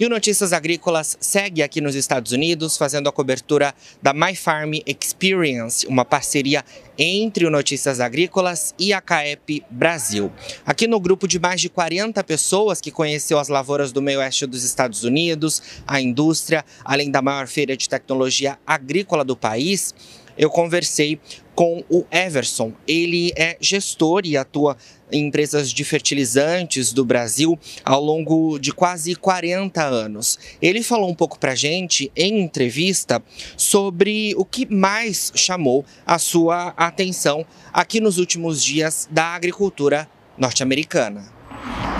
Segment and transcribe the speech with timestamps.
[0.00, 4.74] E o Notícias Agrícolas segue aqui nos Estados Unidos, fazendo a cobertura da My Farm
[4.86, 6.64] Experience, uma parceria
[6.96, 10.30] entre o Notícias Agrícolas e a CAEP Brasil.
[10.64, 14.46] Aqui no grupo de mais de 40 pessoas que conheceu as lavouras do meio oeste
[14.46, 19.92] dos Estados Unidos, a indústria, além da maior feira de tecnologia agrícola do país,
[20.38, 21.20] eu conversei
[21.58, 22.72] com o Everson.
[22.86, 24.76] Ele é gestor e atua
[25.10, 30.38] em empresas de fertilizantes do Brasil ao longo de quase 40 anos.
[30.62, 33.20] Ele falou um pouco para gente, em entrevista,
[33.56, 41.24] sobre o que mais chamou a sua atenção aqui nos últimos dias da agricultura norte-americana.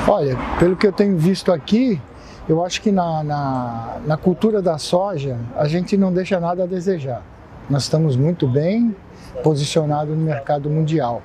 [0.07, 2.01] Olha, pelo que eu tenho visto aqui,
[2.49, 6.67] eu acho que na, na, na cultura da soja a gente não deixa nada a
[6.67, 7.38] desejar.
[7.69, 8.97] Nós estamos muito bem
[9.43, 11.23] posicionados no mercado mundial.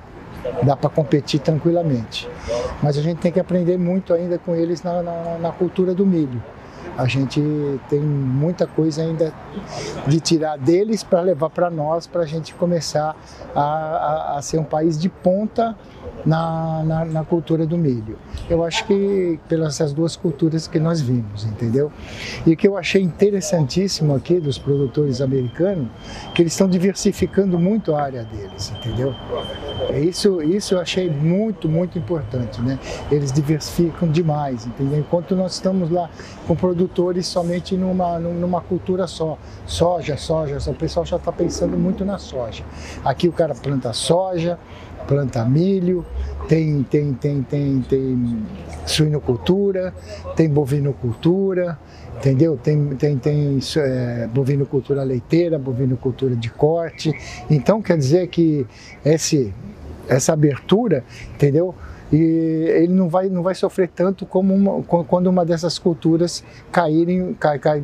[0.62, 2.28] Dá para competir tranquilamente.
[2.82, 6.04] Mas a gente tem que aprender muito ainda com eles na, na, na cultura do
[6.04, 6.42] milho.
[6.96, 7.40] A gente
[7.88, 9.32] tem muita coisa ainda
[10.06, 13.16] de tirar deles para levar para nós, para a gente começar
[13.54, 15.76] a, a, a, ser um país de ponta
[16.24, 18.16] na, na, na, cultura do milho.
[18.48, 21.92] Eu acho que pelas essas duas culturas que nós vimos, entendeu?
[22.46, 25.88] E o que eu achei interessantíssimo aqui dos produtores americanos,
[26.34, 29.14] que eles estão diversificando muito a área deles, entendeu?
[30.00, 32.78] Isso, isso eu achei muito, muito importante, né?
[33.10, 35.00] Eles diversificam demais, entendeu?
[35.00, 36.08] Enquanto nós estamos lá
[36.46, 42.04] com produtores somente numa, numa cultura só, soja, soja, o pessoal já está pensando muito
[42.04, 42.62] na soja.
[43.04, 44.58] Aqui o cara planta soja,
[45.08, 46.04] planta milho,
[46.48, 48.46] tem, tem, tem, tem, tem
[48.86, 49.94] suinocultura,
[50.36, 51.78] tem bovinocultura,
[52.16, 52.58] entendeu?
[52.62, 57.12] Tem, tem, tem é, bovinocultura leiteira, bovinocultura de corte.
[57.50, 58.66] Então quer dizer que
[59.04, 59.54] esse,
[60.08, 61.02] essa abertura,
[61.34, 61.74] entendeu?
[62.12, 67.36] E ele não vai, não vai sofrer tanto como uma, quando uma dessas culturas caírem,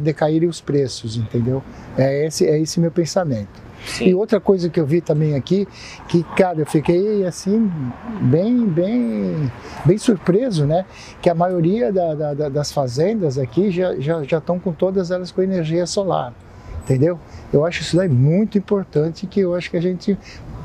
[0.03, 1.63] decaírem os preços, entendeu?
[1.97, 3.71] É esse, é esse meu pensamento.
[3.87, 4.09] Sim.
[4.09, 5.67] E outra coisa que eu vi também aqui,
[6.09, 7.71] que, cara, eu fiquei assim,
[8.23, 9.51] bem, bem,
[9.85, 10.85] bem surpreso, né?
[11.21, 15.33] Que a maioria da, da, das fazendas aqui já, já, já estão com todas elas
[15.33, 16.35] com energia solar,
[16.85, 17.19] entendeu?
[17.53, 20.17] Eu acho isso daí muito importante, que eu acho que a gente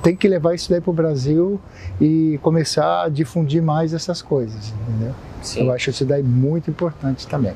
[0.01, 1.59] tem que levar isso daí para o Brasil
[1.99, 5.15] e começar a difundir mais essas coisas, entendeu?
[5.41, 5.65] Sim.
[5.65, 7.53] Eu acho isso daí muito importante também.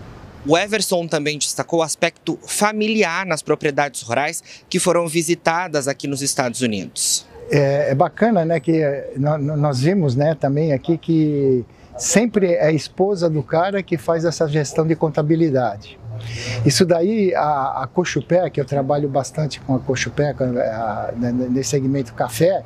[0.48, 6.22] O Everson também destacou o aspecto familiar nas propriedades rurais que foram visitadas aqui nos
[6.22, 7.26] Estados Unidos.
[7.52, 8.82] É, é bacana, né, que
[9.18, 11.66] nós vimos, né, também aqui que
[11.98, 16.00] sempre é a esposa do cara que faz essa gestão de contabilidade.
[16.66, 20.36] Isso daí, a, a Cochupé, que eu trabalho bastante com a Cochupé,
[21.50, 22.64] nesse segmento café,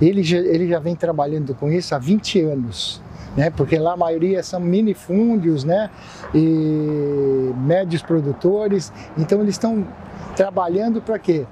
[0.00, 3.00] ele já, ele já vem trabalhando com isso há 20 anos
[3.36, 3.50] né?
[3.50, 5.90] Porque lá a maioria são minifúndios, né?
[6.34, 8.92] E médios produtores.
[9.18, 9.86] Então eles estão
[10.34, 11.44] trabalhando para quê?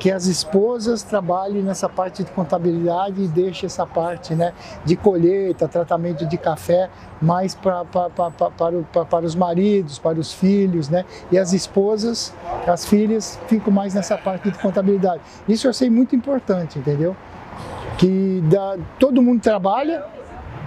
[0.00, 5.68] Que as esposas trabalhem nessa parte de contabilidade e deixem essa parte né, de colheita,
[5.68, 6.88] tratamento de café
[7.20, 11.04] mais pra, pra, pra, para, para os maridos, para os filhos, né?
[11.30, 12.32] E as esposas,
[12.66, 15.20] as filhas, ficam mais nessa parte de contabilidade.
[15.46, 17.14] Isso eu sei muito importante, entendeu?
[17.98, 20.02] Que dá, todo mundo trabalha,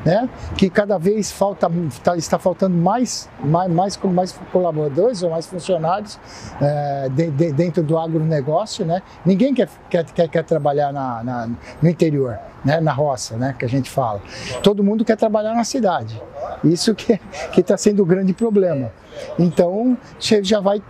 [0.05, 0.29] né?
[0.57, 1.69] que cada vez falta,
[2.03, 6.19] tá, está faltando mais, mais, mais, mais colaboradores ou mais funcionários
[6.61, 8.85] é, de, de, dentro do agronegócio.
[8.85, 9.01] Né?
[9.25, 11.49] Ninguém quer, quer, quer, quer trabalhar na, na,
[11.81, 12.79] no interior, né?
[12.79, 13.55] na roça, né?
[13.57, 14.21] que a gente fala.
[14.61, 16.21] Todo mundo quer trabalhar na cidade.
[16.63, 17.19] Isso que
[17.57, 18.91] está sendo o grande problema.
[19.37, 20.81] Então, você já vai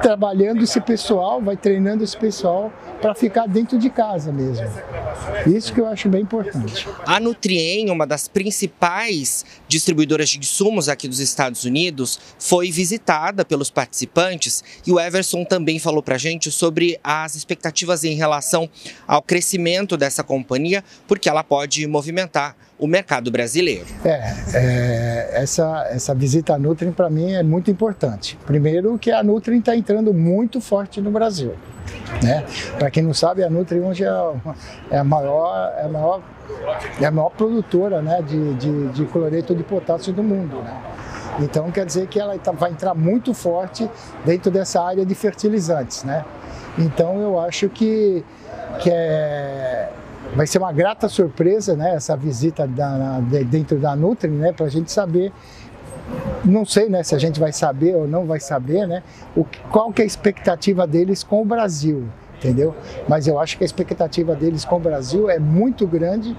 [0.00, 4.66] trabalhando esse pessoal, vai treinando esse pessoal para ficar dentro de casa mesmo.
[5.46, 6.88] Isso que eu acho bem importante.
[7.04, 13.70] A Nutrien, uma das principais distribuidoras de insumos aqui dos Estados Unidos, foi visitada pelos
[13.70, 18.68] participantes e o Everson também falou para a gente sobre as expectativas em relação
[19.06, 23.86] ao crescimento dessa companhia, porque ela pode movimentar o mercado brasileiro.
[24.04, 28.38] É, é essa, essa visita à Nutrien para mim é muito importante.
[28.46, 31.54] Primeiro que a Nutrien está entrando muito forte no Brasil.
[32.22, 32.44] Né?
[32.78, 34.08] Para quem não sabe, a Nutri hoje é,
[34.90, 36.22] é, a maior, é, a maior,
[37.00, 40.60] é a maior produtora né, de, de, de cloreto de potássio do mundo.
[40.62, 40.82] Né?
[41.40, 43.88] Então quer dizer que ela tá, vai entrar muito forte
[44.24, 46.04] dentro dessa área de fertilizantes.
[46.04, 46.24] Né?
[46.78, 48.24] Então eu acho que,
[48.80, 49.88] que é,
[50.38, 54.68] vai ser uma grata surpresa né, essa visita da, dentro da Nutri, né, para a
[54.68, 55.32] gente saber
[56.44, 59.02] não sei né, se a gente vai saber ou não vai saber, né,
[59.36, 62.08] o, qual que é a expectativa deles com o Brasil.
[62.36, 62.72] entendeu?
[63.08, 66.36] Mas eu acho que a expectativa deles com o Brasil é muito grande,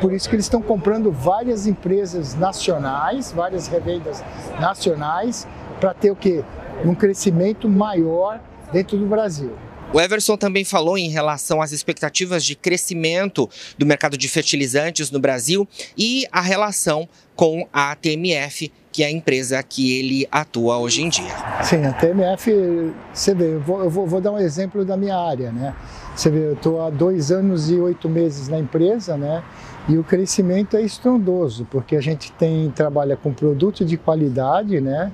[0.00, 4.22] por isso que eles estão comprando várias empresas nacionais, várias revendas
[4.60, 5.48] nacionais,
[5.80, 6.44] para ter o quê?
[6.84, 8.38] Um crescimento maior
[8.72, 9.50] dentro do Brasil.
[9.92, 15.18] O Everson também falou em relação às expectativas de crescimento do mercado de fertilizantes no
[15.18, 15.66] Brasil
[15.98, 21.08] e a relação com a TMF, que é a empresa que ele atua hoje em
[21.08, 21.32] dia.
[21.64, 25.50] Sim, a TMF, você vê, eu vou, eu vou, dar um exemplo da minha área,
[25.50, 25.74] né?
[26.14, 29.42] Você vê, eu estou há dois anos e oito meses na empresa, né?
[29.88, 35.10] E o crescimento é estrondoso, porque a gente tem trabalha com produto de qualidade, né?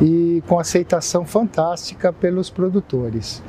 [0.00, 3.42] E com aceitação fantástica pelos produtores.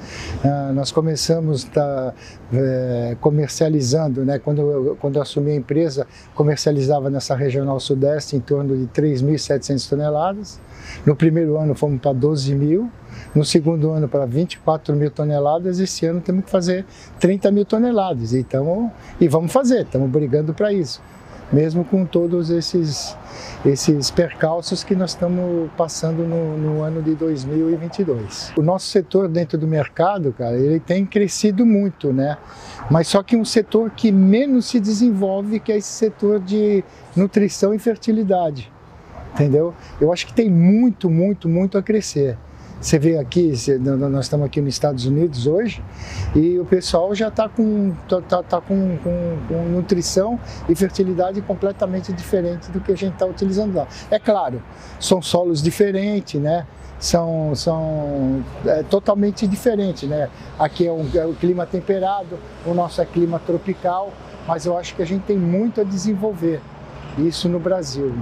[0.43, 2.13] Ah, nós começamos tá,
[2.53, 8.39] é, comercializando, né, quando, eu, quando eu assumi a empresa, comercializava nessa regional sudeste em
[8.39, 10.59] torno de 3.700 toneladas.
[11.05, 12.89] No primeiro ano fomos para 12 mil,
[13.33, 16.85] no segundo ano para 24 mil toneladas, esse ano temos que fazer
[17.19, 18.33] 30 mil toneladas.
[18.33, 21.01] Então, e vamos fazer, estamos brigando para isso
[21.53, 23.15] mesmo com todos esses,
[23.63, 28.53] esses percalços que nós estamos passando no, no, ano de 2022.
[28.57, 32.37] O nosso setor dentro do mercado, cara, ele tem crescido muito, né?
[32.89, 36.83] Mas só que um setor que menos se desenvolve, que é esse setor de
[37.15, 38.71] nutrição e fertilidade,
[39.33, 39.75] entendeu?
[40.01, 42.35] Eu acho que tem muito, muito, muito a crescer.
[42.83, 45.81] Você vê aqui, nós estamos aqui nos Estados Unidos hoje
[46.35, 50.37] e o pessoal já está com, tá, tá, tá com, com, com, nutrição
[50.67, 53.87] e fertilidade completamente diferente do que a gente está utilizando lá.
[54.11, 54.61] É claro,
[54.99, 56.67] são solos diferentes, né?
[56.99, 60.29] São, são é, totalmente diferentes, né?
[60.59, 64.11] Aqui é, um, é o clima temperado, o nosso é clima tropical,
[64.45, 66.59] mas eu acho que a gente tem muito a desenvolver
[67.17, 68.13] isso no Brasil,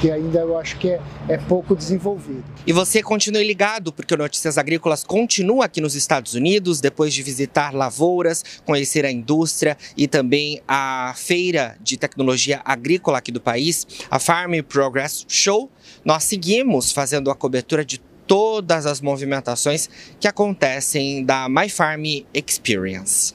[0.00, 2.44] que ainda eu acho que é, é pouco desenvolvido.
[2.66, 7.22] E você continue ligado, porque o Notícias Agrícolas continua aqui nos Estados Unidos, depois de
[7.22, 13.86] visitar lavouras, conhecer a indústria e também a feira de tecnologia agrícola aqui do país,
[14.10, 15.70] a Farm Progress Show.
[16.04, 19.88] Nós seguimos fazendo a cobertura de todas as movimentações
[20.20, 23.34] que acontecem da My Farm Experience.